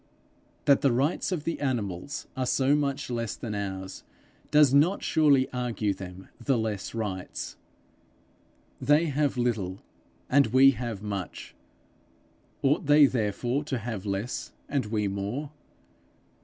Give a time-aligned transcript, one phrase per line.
[0.65, 4.01] That the rights of the animals are so much less than ours,
[4.49, 7.55] does not surely argue them the less rights!
[8.81, 9.83] They have little,
[10.27, 11.53] and we have much;
[12.63, 15.51] ought they therefore to have less and we more?